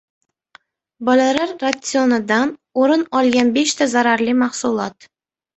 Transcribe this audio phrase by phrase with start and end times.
[1.09, 2.55] Bolalar ratsionidan
[2.85, 5.11] o‘rin olgan beshta zararli mahsulot